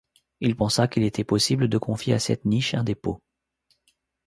[0.39, 3.21] Il pensa qu’il était possible de confier à cette niche un dépôt.